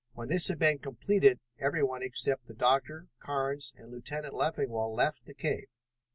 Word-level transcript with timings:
When 0.13 0.29
this 0.29 0.47
had 0.47 0.57
been 0.57 0.79
completed, 0.79 1.39
everyone 1.59 2.01
except 2.01 2.47
the 2.47 2.55
doctor, 2.55 3.09
Carnes, 3.19 3.71
and 3.77 3.91
Lieutenant 3.91 4.33
Leffingwell 4.33 4.91
left 4.95 5.25
the 5.25 5.35
cave. 5.35 5.67